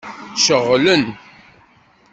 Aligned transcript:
Ceɣlen? 0.45 1.03